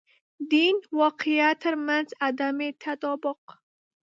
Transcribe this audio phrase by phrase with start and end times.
[0.51, 3.39] دین واقعیت تر منځ عدم تطابق.